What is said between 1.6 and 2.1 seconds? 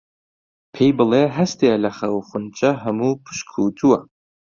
لە